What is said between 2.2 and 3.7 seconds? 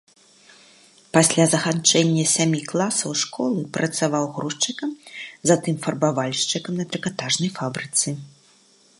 сямі класаў школы